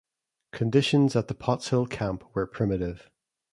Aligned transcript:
Conditions 0.51 1.15
at 1.15 1.27
the 1.27 1.35
Potts 1.35 1.67
Hill 1.69 1.85
camp 1.85 2.23
were 2.33 2.47
primitive. 2.47 3.11